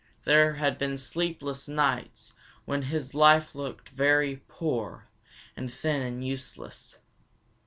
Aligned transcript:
There 0.23 0.53
had 0.53 0.79
been 0.79 0.97
sleepless 0.97 1.67
nights 1.67 2.33
when 2.65 2.81
his 2.89 3.13
life 3.13 3.51
had 3.51 3.55
looked 3.55 3.89
very 3.89 4.41
poor 4.47 5.05
and 5.55 5.71
thin 5.71 6.01
and 6.01 6.25
useless. 6.25 6.97